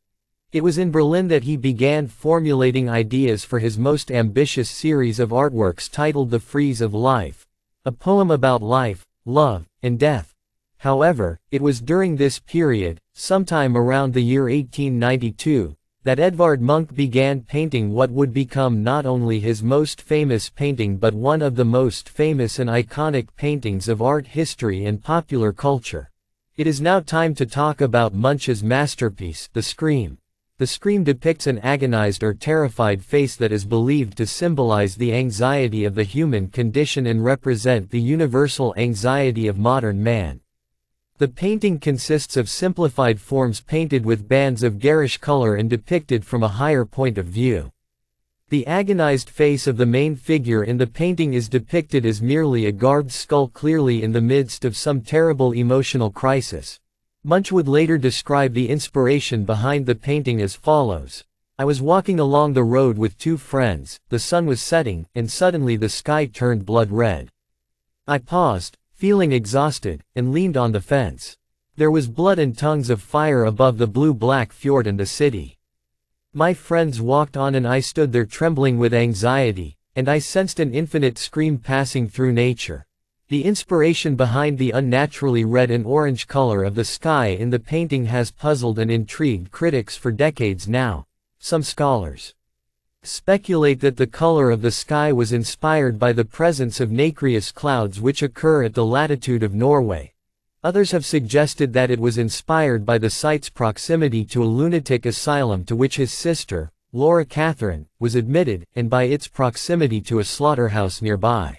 It 0.52 0.62
was 0.62 0.78
in 0.78 0.90
Berlin 0.90 1.28
that 1.28 1.44
he 1.44 1.56
began 1.56 2.08
formulating 2.08 2.88
ideas 2.88 3.44
for 3.44 3.58
his 3.58 3.78
most 3.78 4.10
ambitious 4.10 4.70
series 4.70 5.18
of 5.18 5.30
artworks 5.30 5.90
titled 5.90 6.30
The 6.30 6.40
Frieze 6.40 6.80
of 6.80 6.94
Life, 6.94 7.46
a 7.84 7.92
poem 7.92 8.30
about 8.30 8.62
life, 8.62 9.04
love, 9.24 9.66
and 9.82 9.98
death. 9.98 10.31
However, 10.82 11.38
it 11.52 11.62
was 11.62 11.80
during 11.80 12.16
this 12.16 12.40
period, 12.40 12.98
sometime 13.14 13.76
around 13.76 14.12
the 14.12 14.20
year 14.20 14.46
1892, 14.48 15.76
that 16.02 16.18
Edvard 16.18 16.60
Munch 16.60 16.92
began 16.92 17.42
painting 17.42 17.92
what 17.92 18.10
would 18.10 18.32
become 18.34 18.82
not 18.82 19.06
only 19.06 19.38
his 19.38 19.62
most 19.62 20.02
famous 20.02 20.50
painting 20.50 20.96
but 20.96 21.14
one 21.14 21.40
of 21.40 21.54
the 21.54 21.64
most 21.64 22.08
famous 22.08 22.58
and 22.58 22.68
iconic 22.68 23.28
paintings 23.36 23.86
of 23.86 24.02
art 24.02 24.26
history 24.26 24.84
and 24.84 25.04
popular 25.04 25.52
culture. 25.52 26.10
It 26.56 26.66
is 26.66 26.80
now 26.80 26.98
time 26.98 27.36
to 27.36 27.46
talk 27.46 27.80
about 27.80 28.12
Munch's 28.12 28.64
masterpiece, 28.64 29.48
The 29.52 29.62
Scream. 29.62 30.18
The 30.58 30.66
scream 30.66 31.04
depicts 31.04 31.46
an 31.46 31.60
agonized 31.60 32.24
or 32.24 32.34
terrified 32.34 33.04
face 33.04 33.36
that 33.36 33.52
is 33.52 33.64
believed 33.64 34.16
to 34.16 34.26
symbolize 34.26 34.96
the 34.96 35.14
anxiety 35.14 35.84
of 35.84 35.94
the 35.94 36.02
human 36.02 36.48
condition 36.48 37.06
and 37.06 37.24
represent 37.24 37.90
the 37.90 38.00
universal 38.00 38.74
anxiety 38.76 39.46
of 39.46 39.56
modern 39.56 40.02
man. 40.02 40.40
The 41.18 41.28
painting 41.28 41.78
consists 41.78 42.36
of 42.36 42.48
simplified 42.48 43.20
forms 43.20 43.60
painted 43.60 44.04
with 44.04 44.28
bands 44.28 44.62
of 44.62 44.78
garish 44.78 45.18
color 45.18 45.54
and 45.54 45.68
depicted 45.70 46.24
from 46.24 46.42
a 46.42 46.48
higher 46.48 46.84
point 46.84 47.18
of 47.18 47.26
view. 47.26 47.72
The 48.48 48.66
agonized 48.66 49.30
face 49.30 49.66
of 49.66 49.76
the 49.76 49.86
main 49.86 50.16
figure 50.16 50.64
in 50.64 50.78
the 50.78 50.86
painting 50.86 51.32
is 51.32 51.48
depicted 51.48 52.04
as 52.04 52.20
merely 52.20 52.66
a 52.66 52.72
garbed 52.72 53.12
skull 53.12 53.48
clearly 53.48 54.02
in 54.02 54.12
the 54.12 54.20
midst 54.20 54.64
of 54.64 54.76
some 54.76 55.00
terrible 55.00 55.52
emotional 55.52 56.10
crisis. 56.10 56.80
Munch 57.24 57.52
would 57.52 57.68
later 57.68 57.98
describe 57.98 58.52
the 58.52 58.68
inspiration 58.68 59.44
behind 59.44 59.86
the 59.86 59.94
painting 59.94 60.42
as 60.42 60.56
follows. 60.56 61.24
I 61.58 61.64
was 61.64 61.80
walking 61.80 62.18
along 62.18 62.54
the 62.54 62.64
road 62.64 62.98
with 62.98 63.16
two 63.16 63.36
friends, 63.36 64.00
the 64.08 64.18
sun 64.18 64.44
was 64.46 64.60
setting, 64.60 65.06
and 65.14 65.30
suddenly 65.30 65.76
the 65.76 65.88
sky 65.88 66.26
turned 66.26 66.66
blood 66.66 66.90
red. 66.90 67.30
I 68.08 68.18
paused, 68.18 68.76
feeling 69.02 69.32
exhausted, 69.32 70.00
and 70.14 70.30
leaned 70.30 70.56
on 70.56 70.70
the 70.70 70.80
fence. 70.80 71.36
There 71.74 71.90
was 71.90 72.06
blood 72.06 72.38
and 72.38 72.56
tongues 72.56 72.88
of 72.88 73.02
fire 73.02 73.46
above 73.46 73.76
the 73.76 73.88
blue-black 73.88 74.52
fjord 74.52 74.86
and 74.86 74.96
the 74.96 75.06
city. 75.06 75.58
My 76.32 76.54
friends 76.54 77.00
walked 77.00 77.36
on 77.36 77.56
and 77.56 77.66
I 77.66 77.80
stood 77.80 78.12
there 78.12 78.24
trembling 78.24 78.78
with 78.78 78.94
anxiety, 78.94 79.76
and 79.96 80.08
I 80.08 80.20
sensed 80.20 80.60
an 80.60 80.72
infinite 80.72 81.18
scream 81.18 81.58
passing 81.58 82.08
through 82.08 82.32
nature. 82.32 82.86
The 83.26 83.42
inspiration 83.44 84.14
behind 84.14 84.56
the 84.56 84.70
unnaturally 84.70 85.44
red 85.44 85.72
and 85.72 85.84
orange 85.84 86.28
color 86.28 86.62
of 86.62 86.76
the 86.76 86.84
sky 86.84 87.26
in 87.26 87.50
the 87.50 87.58
painting 87.58 88.04
has 88.04 88.30
puzzled 88.30 88.78
and 88.78 88.88
intrigued 88.88 89.50
critics 89.50 89.96
for 89.96 90.12
decades 90.12 90.68
now. 90.68 91.08
Some 91.40 91.64
scholars 91.64 92.34
speculate 93.04 93.80
that 93.80 93.96
the 93.96 94.06
color 94.06 94.52
of 94.52 94.62
the 94.62 94.70
sky 94.70 95.12
was 95.12 95.32
inspired 95.32 95.98
by 95.98 96.12
the 96.12 96.24
presence 96.24 96.78
of 96.78 96.92
nacreous 96.92 97.50
clouds 97.50 98.00
which 98.00 98.22
occur 98.22 98.62
at 98.62 98.74
the 98.74 98.84
latitude 98.84 99.42
of 99.42 99.54
Norway. 99.54 100.12
Others 100.62 100.92
have 100.92 101.04
suggested 101.04 101.72
that 101.72 101.90
it 101.90 101.98
was 101.98 102.16
inspired 102.16 102.86
by 102.86 102.98
the 102.98 103.10
site's 103.10 103.48
proximity 103.48 104.24
to 104.26 104.44
a 104.44 104.46
lunatic 104.46 105.04
asylum 105.04 105.64
to 105.64 105.74
which 105.74 105.96
his 105.96 106.12
sister, 106.12 106.70
Laura 106.92 107.24
Catherine, 107.24 107.88
was 107.98 108.14
admitted, 108.14 108.66
and 108.76 108.88
by 108.88 109.04
its 109.04 109.26
proximity 109.26 110.00
to 110.02 110.20
a 110.20 110.24
slaughterhouse 110.24 111.02
nearby. 111.02 111.58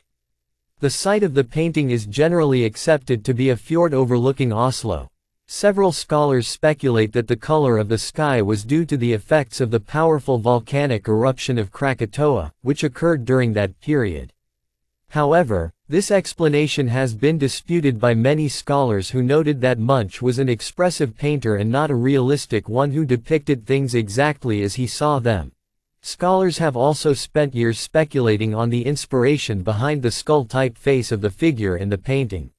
The 0.79 0.89
site 0.89 1.23
of 1.23 1.33
the 1.33 1.43
painting 1.43 1.91
is 1.91 2.05
generally 2.05 2.63
accepted 2.63 3.25
to 3.25 3.33
be 3.33 3.49
a 3.49 3.57
fjord 3.57 3.93
overlooking 3.93 4.53
Oslo. 4.53 5.09
Several 5.55 5.91
scholars 5.91 6.47
speculate 6.47 7.13
that 7.13 7.27
the 7.27 7.35
color 7.35 7.77
of 7.77 7.87
the 7.87 7.99
sky 7.99 8.41
was 8.41 8.63
due 8.63 8.85
to 8.85 8.97
the 8.97 9.13
effects 9.13 9.61
of 9.61 9.69
the 9.69 9.79
powerful 9.79 10.39
volcanic 10.39 11.07
eruption 11.07 11.59
of 11.59 11.71
Krakatoa, 11.71 12.51
which 12.63 12.83
occurred 12.83 13.23
during 13.23 13.53
that 13.53 13.79
period. 13.79 14.33
However, 15.09 15.71
this 15.87 16.09
explanation 16.09 16.87
has 16.87 17.13
been 17.13 17.37
disputed 17.37 17.99
by 17.99 18.15
many 18.15 18.49
scholars 18.49 19.11
who 19.11 19.21
noted 19.21 19.61
that 19.61 19.77
Munch 19.77 20.23
was 20.23 20.39
an 20.39 20.49
expressive 20.49 21.15
painter 21.15 21.57
and 21.57 21.71
not 21.71 21.91
a 21.91 21.95
realistic 21.95 22.67
one 22.67 22.91
who 22.91 23.05
depicted 23.05 23.67
things 23.67 23.93
exactly 23.93 24.63
as 24.63 24.73
he 24.73 24.87
saw 24.87 25.19
them. 25.19 25.51
Scholars 26.01 26.57
have 26.57 26.75
also 26.75 27.13
spent 27.13 27.53
years 27.53 27.79
speculating 27.79 28.55
on 28.55 28.71
the 28.71 28.87
inspiration 28.87 29.61
behind 29.61 30.01
the 30.01 30.09
skull-type 30.09 30.79
face 30.79 31.11
of 31.11 31.21
the 31.21 31.29
figure 31.29 31.77
in 31.77 31.89
the 31.89 31.97
painting. 31.99 32.49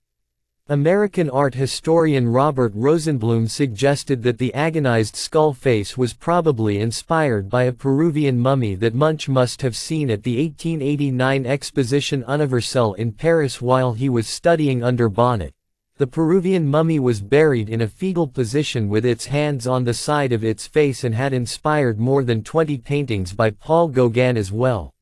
American 0.70 1.28
art 1.28 1.54
historian 1.54 2.26
Robert 2.26 2.74
Rosenblum 2.74 3.50
suggested 3.50 4.22
that 4.22 4.38
the 4.38 4.54
agonized 4.54 5.14
skull 5.14 5.52
face 5.52 5.98
was 5.98 6.14
probably 6.14 6.78
inspired 6.80 7.50
by 7.50 7.64
a 7.64 7.72
Peruvian 7.72 8.38
mummy 8.38 8.74
that 8.76 8.94
Munch 8.94 9.28
must 9.28 9.60
have 9.60 9.76
seen 9.76 10.08
at 10.10 10.22
the 10.22 10.38
1889 10.38 11.44
Exposition 11.44 12.24
Universelle 12.26 12.94
in 12.94 13.12
Paris 13.12 13.60
while 13.60 13.92
he 13.92 14.08
was 14.08 14.26
studying 14.26 14.82
under 14.82 15.10
Bonnat. 15.10 15.52
The 15.98 16.06
Peruvian 16.06 16.66
mummy 16.66 16.98
was 16.98 17.20
buried 17.20 17.68
in 17.68 17.82
a 17.82 17.86
fetal 17.86 18.26
position 18.26 18.88
with 18.88 19.04
its 19.04 19.26
hands 19.26 19.66
on 19.66 19.84
the 19.84 19.92
side 19.92 20.32
of 20.32 20.42
its 20.42 20.66
face 20.66 21.04
and 21.04 21.14
had 21.14 21.34
inspired 21.34 22.00
more 22.00 22.24
than 22.24 22.42
20 22.42 22.78
paintings 22.78 23.34
by 23.34 23.50
Paul 23.50 23.88
Gauguin 23.88 24.38
as 24.38 24.50
well. 24.50 24.93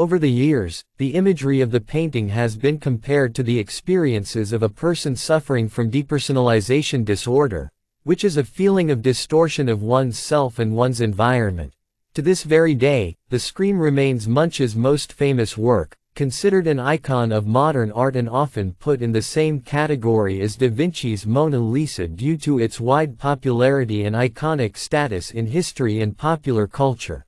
Over 0.00 0.20
the 0.20 0.30
years, 0.30 0.84
the 0.98 1.14
imagery 1.16 1.60
of 1.60 1.72
the 1.72 1.80
painting 1.80 2.28
has 2.28 2.56
been 2.56 2.78
compared 2.78 3.34
to 3.34 3.42
the 3.42 3.58
experiences 3.58 4.52
of 4.52 4.62
a 4.62 4.68
person 4.68 5.16
suffering 5.16 5.68
from 5.68 5.90
depersonalization 5.90 7.04
disorder, 7.04 7.72
which 8.04 8.22
is 8.22 8.36
a 8.36 8.44
feeling 8.44 8.92
of 8.92 9.02
distortion 9.02 9.68
of 9.68 9.82
one's 9.82 10.16
self 10.16 10.60
and 10.60 10.76
one's 10.76 11.00
environment. 11.00 11.72
To 12.14 12.22
this 12.22 12.44
very 12.44 12.76
day, 12.76 13.16
the 13.30 13.40
Scream 13.40 13.80
remains 13.80 14.28
Munch's 14.28 14.76
most 14.76 15.12
famous 15.12 15.58
work, 15.58 15.96
considered 16.14 16.68
an 16.68 16.78
icon 16.78 17.32
of 17.32 17.48
modern 17.48 17.90
art 17.90 18.14
and 18.14 18.28
often 18.28 18.74
put 18.74 19.02
in 19.02 19.10
the 19.10 19.20
same 19.20 19.58
category 19.58 20.40
as 20.40 20.54
Da 20.54 20.68
Vinci's 20.68 21.26
Mona 21.26 21.58
Lisa 21.58 22.06
due 22.06 22.36
to 22.36 22.60
its 22.60 22.78
wide 22.78 23.18
popularity 23.18 24.04
and 24.04 24.14
iconic 24.14 24.76
status 24.76 25.32
in 25.32 25.48
history 25.48 26.00
and 26.00 26.16
popular 26.16 26.68
culture. 26.68 27.24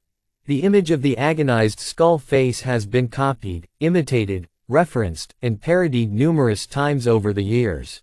The 0.51 0.65
image 0.65 0.91
of 0.91 1.03
the 1.03 1.17
agonized 1.17 1.79
skull 1.79 2.19
face 2.19 2.63
has 2.63 2.85
been 2.85 3.07
copied, 3.07 3.69
imitated, 3.79 4.49
referenced, 4.67 5.33
and 5.41 5.61
parodied 5.61 6.13
numerous 6.13 6.67
times 6.67 7.07
over 7.07 7.33
the 7.33 7.45
years. 7.45 8.03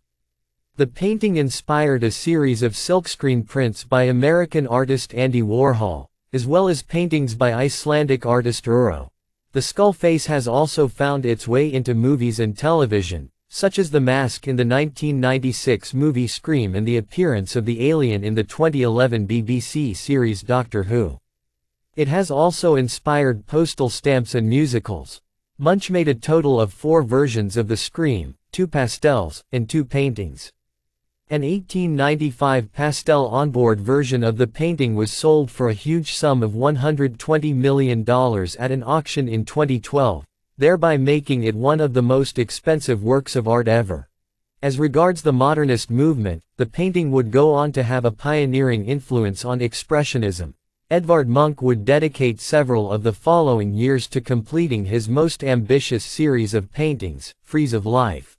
The 0.78 0.88
painting 0.88 1.36
inspired 1.36 2.06
a 2.06 2.10
series 2.10 2.62
of 2.62 2.72
silkscreen 2.72 3.46
prints 3.46 3.84
by 3.84 4.04
American 4.04 4.66
artist 4.66 5.14
Andy 5.14 5.42
Warhol, 5.42 6.08
as 6.32 6.48
well 6.48 6.70
as 6.70 6.84
paintings 6.84 7.36
by 7.36 7.54
Icelandic 7.54 8.26
artist 8.26 8.64
Erró. 8.64 9.10
The 9.52 9.62
skull 9.62 9.92
face 9.92 10.28
has 10.28 10.48
also 10.48 10.88
found 10.88 11.26
its 11.26 11.50
way 11.50 11.74
into 11.74 11.94
movies 11.94 12.40
and 12.40 12.58
television, 12.58 13.30
such 13.50 13.78
as 13.78 13.92
The 13.92 14.00
Mask 14.00 14.48
in 14.48 14.56
the 14.56 14.62
1996 14.64 15.94
movie 15.94 16.28
Scream 16.28 16.76
and 16.76 16.88
the 16.88 16.96
appearance 16.96 17.58
of 17.58 17.66
the 17.66 17.90
alien 17.90 18.24
in 18.24 18.36
the 18.36 18.46
2011 18.46 19.28
BBC 19.28 19.94
series 19.98 20.42
Doctor 20.42 20.84
Who. 20.84 21.20
It 21.98 22.08
has 22.10 22.30
also 22.30 22.76
inspired 22.76 23.48
postal 23.48 23.90
stamps 23.90 24.36
and 24.36 24.48
musicals. 24.48 25.20
Munch 25.58 25.90
made 25.90 26.08
a 26.08 26.14
total 26.14 26.62
of 26.62 26.72
four 26.72 27.02
versions 27.02 27.58
of 27.58 27.68
The 27.68 27.76
Scream, 27.76 28.36
two 28.52 28.68
pastels, 28.68 29.44
and 29.52 29.68
two 29.68 29.84
paintings. 29.84 30.54
An 31.32 31.42
1895 31.42 32.72
pastel 32.72 33.28
onboard 33.30 33.82
version 33.82 34.24
of 34.24 34.38
the 34.38 34.46
painting 34.46 34.94
was 34.94 35.12
sold 35.12 35.50
for 35.50 35.70
a 35.70 35.74
huge 35.74 36.14
sum 36.14 36.44
of 36.44 36.52
$120 36.52 37.56
million 37.56 38.02
at 38.08 38.72
an 38.72 38.84
auction 38.84 39.28
in 39.28 39.44
2012, 39.44 40.24
thereby 40.56 40.98
making 40.98 41.46
it 41.46 41.56
one 41.56 41.80
of 41.80 41.96
the 41.96 42.04
most 42.04 42.38
expensive 42.38 43.02
works 43.02 43.36
of 43.36 43.48
art 43.48 43.68
ever. 43.68 44.08
As 44.62 44.78
regards 44.78 45.24
the 45.24 45.34
modernist 45.34 45.90
movement, 45.90 46.44
the 46.58 46.68
painting 46.68 47.10
would 47.10 47.32
go 47.32 47.56
on 47.56 47.72
to 47.72 47.82
have 47.82 48.06
a 48.06 48.12
pioneering 48.12 48.86
influence 48.86 49.44
on 49.44 49.62
Expressionism. 49.62 50.54
Edvard 50.90 51.28
Munch 51.28 51.62
would 51.62 51.84
dedicate 51.84 52.40
several 52.40 52.94
of 52.94 53.04
the 53.04 53.12
following 53.12 53.74
years 53.74 54.08
to 54.08 54.22
completing 54.22 54.86
his 54.86 55.10
most 55.10 55.44
ambitious 55.44 56.02
series 56.02 56.54
of 56.54 56.72
paintings, 56.72 57.36
Frieze 57.44 57.74
of 57.74 57.86
Life. 57.86 58.38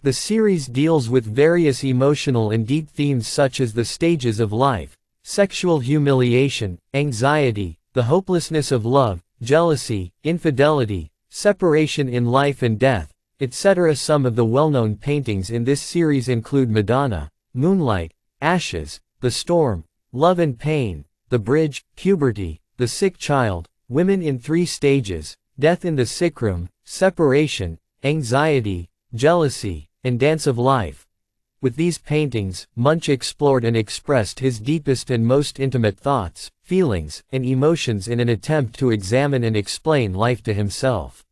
The 0.00 0.14
series 0.14 0.68
deals 0.68 1.10
with 1.10 1.26
various 1.26 1.84
emotional 1.84 2.50
and 2.50 2.66
deep 2.66 2.88
themes 2.88 3.28
such 3.28 3.60
as 3.60 3.74
the 3.74 3.84
stages 3.84 4.40
of 4.40 4.54
life, 4.54 4.96
sexual 5.22 5.80
humiliation, 5.80 6.78
anxiety, 6.94 7.78
the 7.92 8.04
hopelessness 8.04 8.72
of 8.72 8.86
love, 8.86 9.22
jealousy, 9.42 10.14
infidelity, 10.24 11.10
separation 11.28 12.08
in 12.08 12.24
life 12.24 12.62
and 12.62 12.78
death, 12.78 13.12
etc. 13.38 13.94
Some 13.96 14.24
of 14.24 14.34
the 14.34 14.46
well-known 14.46 14.96
paintings 14.96 15.50
in 15.50 15.64
this 15.64 15.82
series 15.82 16.30
include 16.30 16.70
Madonna, 16.70 17.30
Moonlight, 17.52 18.14
Ashes, 18.40 18.98
The 19.20 19.30
Storm, 19.30 19.84
Love 20.10 20.38
and 20.38 20.58
Pain, 20.58 21.04
The 21.28 21.40
Bridge, 21.40 21.84
Puberty, 21.96 22.60
The 22.76 22.86
Sick 22.86 23.18
Child, 23.18 23.68
Women 23.88 24.22
in 24.22 24.38
Three 24.38 24.64
Stages, 24.64 25.36
Death 25.58 25.84
in 25.84 25.96
the 25.96 26.06
Sick 26.06 26.40
Room, 26.40 26.68
Separation, 26.84 27.80
Anxiety, 28.04 28.90
Jealousy, 29.12 29.88
and 30.04 30.20
Dance 30.20 30.46
of 30.46 30.56
Life. 30.56 31.08
With 31.60 31.74
these 31.74 31.98
paintings, 31.98 32.68
Munch 32.76 33.08
explored 33.08 33.64
and 33.64 33.76
expressed 33.76 34.38
his 34.38 34.60
deepest 34.60 35.10
and 35.10 35.26
most 35.26 35.58
intimate 35.58 35.98
thoughts, 35.98 36.52
feelings, 36.62 37.24
and 37.32 37.44
emotions 37.44 38.06
in 38.06 38.20
an 38.20 38.28
attempt 38.28 38.78
to 38.78 38.92
examine 38.92 39.42
and 39.42 39.56
explain 39.56 40.14
life 40.14 40.44
to 40.44 40.54
himself. 40.54 41.24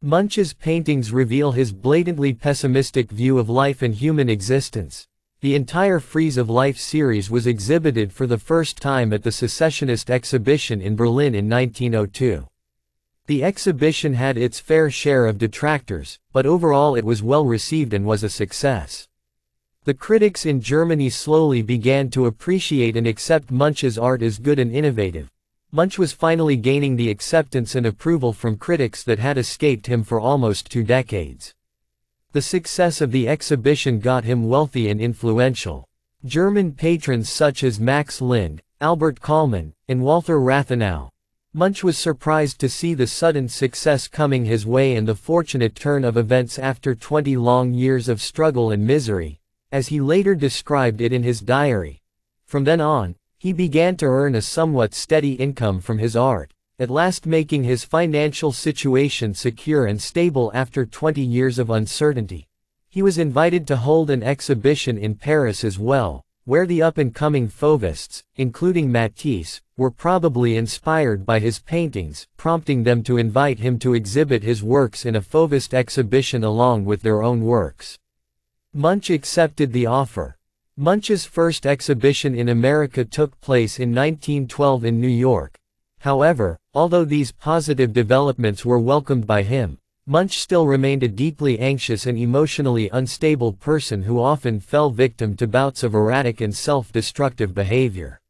Munch's 0.00 0.54
paintings 0.54 1.12
reveal 1.12 1.52
his 1.52 1.74
blatantly 1.74 2.32
pessimistic 2.32 3.10
view 3.10 3.38
of 3.38 3.50
life 3.50 3.82
and 3.82 3.94
human 3.94 4.30
existence. 4.30 5.06
The 5.40 5.54
entire 5.54 6.00
Frieze 6.00 6.36
of 6.36 6.50
Life 6.50 6.78
series 6.78 7.30
was 7.30 7.46
exhibited 7.46 8.12
for 8.12 8.26
the 8.26 8.38
first 8.38 8.78
time 8.78 9.12
at 9.12 9.22
the 9.22 9.30
Secessionist 9.30 10.10
exhibition 10.10 10.80
in 10.80 10.96
Berlin 10.96 11.32
in 11.32 11.48
1902. 11.48 12.48
The 13.26 13.44
exhibition 13.44 14.14
had 14.14 14.36
its 14.36 14.58
fair 14.58 14.90
share 14.90 15.26
of 15.26 15.38
detractors, 15.38 16.18
but 16.32 16.44
overall 16.44 16.96
it 16.96 17.04
was 17.04 17.22
well 17.22 17.44
received 17.44 17.94
and 17.94 18.04
was 18.04 18.24
a 18.24 18.28
success. 18.28 19.06
The 19.84 19.94
critics 19.94 20.44
in 20.44 20.60
Germany 20.60 21.08
slowly 21.08 21.62
began 21.62 22.10
to 22.10 22.26
appreciate 22.26 22.96
and 22.96 23.06
accept 23.06 23.52
Munch's 23.52 23.96
art 23.96 24.22
as 24.22 24.40
good 24.40 24.58
and 24.58 24.72
innovative. 24.72 25.30
Munch 25.70 26.00
was 26.00 26.12
finally 26.12 26.56
gaining 26.56 26.96
the 26.96 27.10
acceptance 27.10 27.76
and 27.76 27.86
approval 27.86 28.32
from 28.32 28.56
critics 28.56 29.04
that 29.04 29.20
had 29.20 29.38
escaped 29.38 29.86
him 29.86 30.02
for 30.02 30.18
almost 30.18 30.68
two 30.68 30.82
decades. 30.82 31.54
The 32.32 32.42
success 32.42 33.00
of 33.00 33.10
the 33.10 33.26
exhibition 33.26 34.00
got 34.00 34.24
him 34.24 34.48
wealthy 34.48 34.90
and 34.90 35.00
influential. 35.00 35.88
German 36.26 36.72
patrons 36.72 37.30
such 37.30 37.64
as 37.64 37.80
Max 37.80 38.20
Linde, 38.20 38.60
Albert 38.82 39.20
Kollmann, 39.20 39.72
and 39.88 40.02
Walther 40.02 40.38
Rathenau, 40.38 41.08
Munch 41.54 41.82
was 41.82 41.96
surprised 41.96 42.60
to 42.60 42.68
see 42.68 42.92
the 42.92 43.06
sudden 43.06 43.48
success 43.48 44.06
coming 44.06 44.44
his 44.44 44.66
way 44.66 44.94
and 44.94 45.08
the 45.08 45.14
fortunate 45.14 45.74
turn 45.74 46.04
of 46.04 46.18
events 46.18 46.58
after 46.58 46.94
20 46.94 47.38
long 47.38 47.72
years 47.72 48.10
of 48.10 48.20
struggle 48.20 48.70
and 48.70 48.86
misery, 48.86 49.40
as 49.72 49.88
he 49.88 49.98
later 49.98 50.34
described 50.34 51.00
it 51.00 51.14
in 51.14 51.22
his 51.22 51.40
diary. 51.40 52.02
From 52.44 52.64
then 52.64 52.82
on, 52.82 53.16
he 53.38 53.54
began 53.54 53.96
to 53.96 54.06
earn 54.06 54.34
a 54.34 54.42
somewhat 54.42 54.92
steady 54.92 55.32
income 55.32 55.80
from 55.80 55.96
his 55.96 56.14
art, 56.14 56.52
at 56.78 56.90
last 56.90 57.26
making 57.26 57.64
his 57.64 57.84
financial 57.84 58.52
situation 58.52 59.34
secure 59.34 59.86
and 59.86 60.00
stable 60.00 60.50
after 60.54 60.86
20 60.86 61.20
years 61.20 61.58
of 61.58 61.70
uncertainty. 61.70 62.46
He 62.88 63.02
was 63.02 63.18
invited 63.18 63.66
to 63.66 63.76
hold 63.76 64.10
an 64.10 64.22
exhibition 64.22 64.96
in 64.96 65.16
Paris 65.16 65.64
as 65.64 65.78
well, 65.78 66.24
where 66.44 66.66
the 66.66 66.80
up-and-coming 66.80 67.48
Fauvists, 67.48 68.22
including 68.36 68.90
Matisse, 68.90 69.60
were 69.76 69.90
probably 69.90 70.56
inspired 70.56 71.26
by 71.26 71.40
his 71.40 71.58
paintings, 71.58 72.26
prompting 72.36 72.84
them 72.84 73.02
to 73.02 73.18
invite 73.18 73.58
him 73.58 73.78
to 73.80 73.94
exhibit 73.94 74.42
his 74.42 74.62
works 74.62 75.04
in 75.04 75.16
a 75.16 75.20
Fauvist 75.20 75.74
exhibition 75.74 76.42
along 76.42 76.84
with 76.84 77.02
their 77.02 77.22
own 77.22 77.42
works. 77.42 77.98
Munch 78.72 79.10
accepted 79.10 79.72
the 79.72 79.86
offer. 79.86 80.38
Munch's 80.76 81.24
first 81.24 81.66
exhibition 81.66 82.34
in 82.34 82.48
America 82.48 83.04
took 83.04 83.40
place 83.40 83.78
in 83.78 83.90
1912 83.94 84.84
in 84.84 85.00
New 85.00 85.08
York. 85.08 85.58
However, 86.00 86.58
although 86.78 87.04
these 87.04 87.32
positive 87.32 87.92
developments 87.92 88.64
were 88.64 88.78
welcomed 88.78 89.26
by 89.26 89.42
him, 89.42 89.76
Munch 90.06 90.38
still 90.38 90.64
remained 90.64 91.02
a 91.02 91.08
deeply 91.08 91.58
anxious 91.58 92.06
and 92.06 92.16
emotionally 92.16 92.88
unstable 92.92 93.52
person 93.52 94.04
who 94.04 94.22
often 94.22 94.60
fell 94.60 94.88
victim 94.88 95.34
to 95.34 95.48
bouts 95.48 95.82
of 95.82 95.92
erratic 95.92 96.40
and 96.40 96.54
self-destructive 96.54 97.52
behavior. 97.52 98.20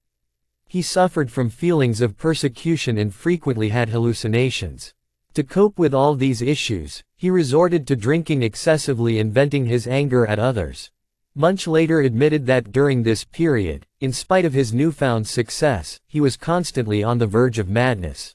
He 0.66 0.80
suffered 0.80 1.30
from 1.30 1.50
feelings 1.50 2.00
of 2.00 2.16
persecution 2.16 2.96
and 2.96 3.14
frequently 3.14 3.68
had 3.68 3.90
hallucinations. 3.90 4.94
To 5.34 5.44
cope 5.44 5.78
with 5.78 5.92
all 5.92 6.14
these 6.14 6.40
issues, 6.40 7.04
he 7.18 7.28
resorted 7.28 7.86
to 7.88 7.96
drinking 7.96 8.42
excessively 8.42 9.20
and 9.20 9.30
venting 9.30 9.66
his 9.66 9.86
anger 9.86 10.26
at 10.26 10.38
others. 10.38 10.90
Munch 11.34 11.66
later 11.66 12.00
admitted 12.00 12.46
that 12.46 12.72
during 12.72 13.02
this 13.02 13.24
period, 13.24 13.84
in 14.00 14.10
spite 14.10 14.46
of 14.46 14.54
his 14.54 14.72
newfound 14.72 15.28
success, 15.28 16.00
he 16.06 16.18
was 16.18 16.38
constantly 16.38 17.04
on 17.04 17.18
the 17.18 17.26
verge 17.26 17.58
of 17.58 17.68
madness. 17.68 18.34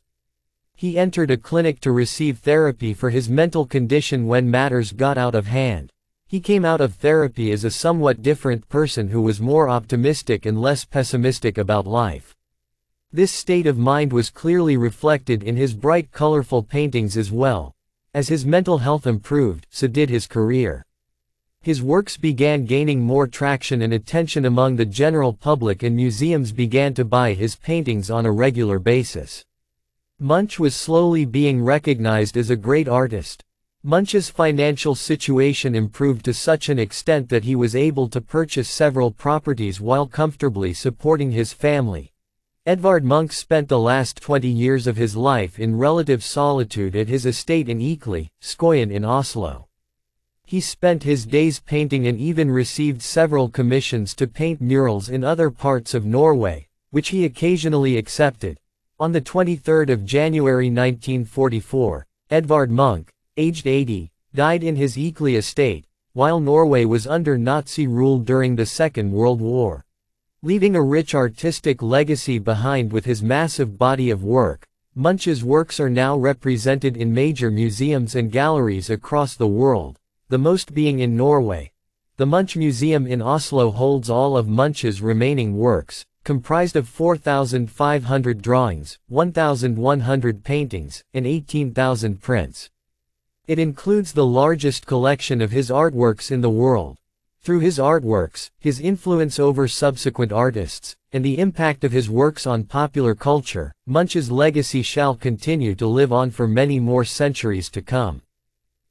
He 0.76 0.98
entered 0.98 1.32
a 1.32 1.38
clinic 1.38 1.80
to 1.82 1.92
receive 1.92 2.40
therapy 2.40 2.94
for 2.94 3.10
his 3.10 3.30
mental 3.30 3.66
condition 3.66 4.28
when 4.28 4.50
matters 4.50 4.92
got 4.92 5.18
out 5.18 5.36
of 5.36 5.48
hand. 5.48 5.90
He 6.28 6.40
came 6.40 6.66
out 6.66 6.82
of 6.82 6.96
therapy 6.96 7.52
as 7.52 7.64
a 7.64 7.72
somewhat 7.72 8.22
different 8.22 8.68
person 8.68 9.10
who 9.10 9.22
was 9.22 9.40
more 9.40 9.70
optimistic 9.70 10.46
and 10.46 10.60
less 10.60 10.84
pessimistic 10.84 11.58
about 11.58 11.86
life. 11.86 12.36
This 13.12 13.32
state 13.32 13.68
of 13.68 13.78
mind 13.78 14.12
was 14.12 14.32
clearly 14.32 14.76
reflected 14.76 15.44
in 15.44 15.56
his 15.56 15.76
bright 15.76 16.12
colorful 16.12 16.64
paintings 16.64 17.16
as 17.16 17.32
well. 17.32 17.76
As 18.16 18.30
his 18.30 18.46
mental 18.46 18.80
health 18.80 19.06
improved, 19.06 19.68
so 19.70 19.88
did 19.88 20.10
his 20.10 20.26
career. 20.26 20.84
His 21.62 21.82
works 21.82 22.18
began 22.18 22.66
gaining 22.66 23.00
more 23.00 23.28
traction 23.28 23.84
and 23.84 23.94
attention 23.94 24.46
among 24.46 24.76
the 24.76 24.86
general 24.86 25.32
public 25.34 25.84
and 25.84 25.96
museums 25.96 26.52
began 26.52 26.94
to 26.96 27.06
buy 27.06 27.34
his 27.34 27.56
paintings 27.56 28.10
on 28.10 28.26
a 28.26 28.32
regular 28.32 28.80
basis. 28.80 29.46
Munch 30.24 30.58
was 30.58 30.74
slowly 30.74 31.26
being 31.26 31.62
recognized 31.62 32.38
as 32.38 32.50
a 32.50 32.56
great 32.56 32.88
artist. 32.88 33.44
Munch's 33.84 34.30
financial 34.30 34.96
situation 34.96 35.76
improved 35.76 36.24
to 36.24 36.34
such 36.34 36.70
an 36.70 36.80
extent 36.80 37.28
that 37.28 37.44
he 37.44 37.58
was 37.58 37.76
able 37.76 38.08
to 38.08 38.22
purchase 38.22 38.70
several 38.70 39.12
properties 39.12 39.82
while 39.82 40.08
comfortably 40.08 40.74
supporting 40.74 41.32
his 41.32 41.52
family. 41.52 42.14
Edvard 42.66 43.04
Munch 43.04 43.34
spent 43.34 43.68
the 43.68 43.78
last 43.78 44.22
20 44.22 44.48
years 44.48 44.88
of 44.88 44.96
his 44.96 45.18
life 45.18 45.60
in 45.60 45.78
relative 45.78 46.24
solitude 46.24 46.96
at 46.96 47.10
his 47.10 47.26
estate 47.26 47.68
in 47.68 47.80
Ekely, 47.80 48.30
Skøyen 48.42 48.94
in 48.94 49.04
Oslo. 49.04 49.68
He 50.46 50.62
spent 50.62 51.04
his 51.04 51.26
days 51.26 51.60
painting 51.60 52.08
and 52.08 52.18
even 52.18 52.50
received 52.50 53.02
several 53.02 53.50
commissions 53.50 54.16
to 54.16 54.28
paint 54.28 54.62
murals 54.62 55.10
in 55.10 55.26
other 55.26 55.52
parts 55.52 55.94
of 55.94 56.06
Norway, 56.06 56.70
which 56.92 57.10
he 57.10 57.26
occasionally 57.26 57.98
accepted, 57.98 58.58
on 59.04 59.12
23 59.12 59.98
January 60.06 60.68
1944, 60.68 62.08
Edvard 62.30 62.72
Munch, 62.72 63.10
aged 63.36 63.68
80, 63.68 64.10
died 64.34 64.64
in 64.64 64.78
his 64.78 64.96
Ekely 64.96 65.36
estate, 65.36 65.86
while 66.14 66.40
Norway 66.40 66.86
was 66.86 67.06
under 67.06 67.38
Nazi 67.38 67.86
rule 67.86 68.18
during 68.20 68.56
the 68.56 68.66
Second 68.66 69.12
World 69.12 69.42
War. 69.42 69.84
Leaving 70.42 70.78
a 70.78 70.82
rich 70.82 71.14
artistic 71.14 71.82
legacy 71.82 72.40
behind 72.40 72.94
with 72.94 73.04
his 73.04 73.22
massive 73.22 73.78
body 73.78 74.10
of 74.10 74.24
work, 74.24 74.70
Munch's 74.96 75.44
works 75.44 75.82
are 75.82 75.90
now 75.90 76.16
represented 76.16 76.96
in 76.96 77.14
major 77.14 77.52
museums 77.52 78.16
and 78.16 78.32
galleries 78.32 78.90
across 78.90 79.36
the 79.36 79.46
world, 79.46 80.00
the 80.30 80.38
most 80.38 80.74
being 80.74 81.00
in 81.00 81.18
Norway. 81.18 81.74
The 82.16 82.26
Munch 82.26 82.56
Museum 82.56 83.06
in 83.06 83.22
Oslo 83.22 83.72
holds 83.72 84.10
all 84.10 84.38
of 84.38 84.48
Munch's 84.48 85.02
remaining 85.02 85.58
works, 85.58 86.06
comprised 86.24 86.76
of 86.76 86.88
4,500 86.88 88.42
drawings, 88.42 88.98
1,100 89.08 90.44
paintings, 90.44 91.04
and 91.14 91.28
18,000 91.28 92.22
prints. 92.22 92.70
It 93.46 93.60
includes 93.60 94.14
the 94.14 94.26
largest 94.26 94.86
collection 94.86 95.42
of 95.42 95.52
his 95.52 95.70
artworks 95.70 96.32
in 96.32 96.42
the 96.42 96.50
world. 96.50 96.98
Through 97.42 97.60
his 97.60 97.78
artworks, 97.78 98.52
his 98.58 98.80
influence 98.80 99.38
over 99.38 99.68
subsequent 99.68 100.32
artists, 100.32 100.96
and 101.12 101.26
the 101.26 101.40
impact 101.40 101.84
of 101.84 101.92
his 101.92 102.10
works 102.10 102.48
on 102.48 102.64
popular 102.64 103.16
culture, 103.16 103.74
Munch's 103.86 104.32
legacy 104.32 104.82
shall 104.82 105.16
continue 105.16 105.76
to 105.76 105.86
live 105.86 106.14
on 106.14 106.32
for 106.32 106.48
many 106.48 106.80
more 106.80 107.04
centuries 107.04 107.70
to 107.72 107.82
come. 107.82 108.22